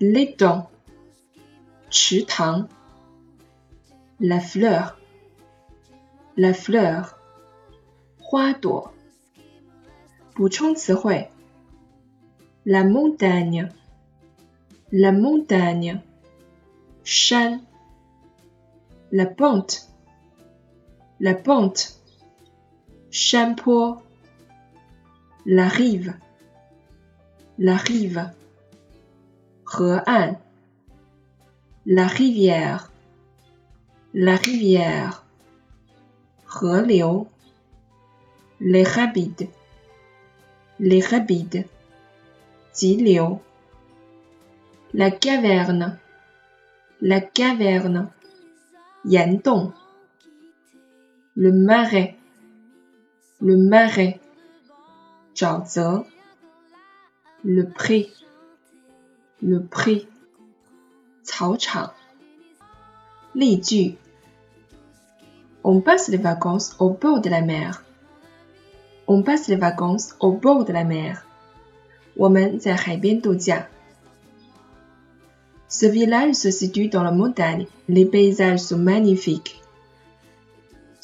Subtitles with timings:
[0.00, 0.70] l'étang,
[1.90, 2.68] Chitang,
[4.18, 4.98] la fleur,
[6.38, 7.18] la fleur,
[8.32, 8.88] Huaduo.
[12.64, 13.68] La montagne,
[14.90, 16.00] la montagne,
[17.04, 17.60] Shan,
[19.12, 19.90] la pente,
[21.20, 22.00] la pente.
[23.16, 24.02] Shampo.
[25.46, 26.12] La rive.
[27.56, 28.30] La rive.
[29.72, 30.38] Hean.
[31.86, 32.92] La rivière.
[34.12, 35.24] La rivière.
[36.60, 37.24] Heliu.
[38.60, 39.48] Les rapides.
[40.78, 41.64] Les rapides.
[42.74, 43.38] Ziliu.
[44.92, 45.98] La caverne.
[47.00, 48.10] La caverne.
[49.06, 49.72] Yandong.
[51.34, 52.14] Le marais
[53.40, 54.18] le marais,
[55.34, 56.04] Jiaoze,
[57.44, 58.10] le pré,
[59.42, 60.08] le pré,
[61.24, 61.56] Cao
[65.64, 67.84] On passe les vacances au bord de la mer.
[69.06, 71.26] On passe les vacances au bord de la mer.
[75.68, 77.66] Ce village se situe dans la montagne.
[77.88, 79.60] Les paysages sont magnifiques.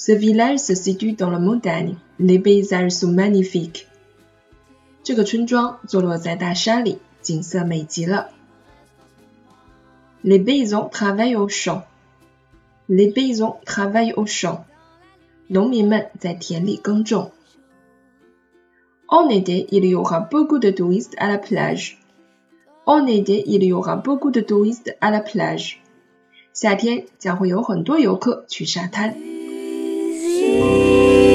[0.01, 1.95] Ce village se situe dans la montagne.
[2.19, 3.87] Les paysages sont magnifiques.
[5.03, 6.99] 这个村庄坐落在大山里。
[7.27, 8.29] 景色美极了。
[10.23, 11.83] Les paysans travaillent au champ.
[12.87, 14.63] Les paysans travaillent au champ.
[15.47, 17.31] 农民们在田里耕种。
[19.07, 21.97] En été, il y aura beaucoup de touristes à la plage.
[22.85, 25.79] En été, il y aura beaucoup de touristes à la plage.
[26.53, 29.30] 夏天将会有很多游客去沙滩。
[30.42, 31.31] Jesus.